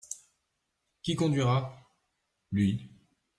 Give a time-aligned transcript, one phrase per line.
[1.03, 1.59] Qui conduira?-
[2.53, 2.73] Lui.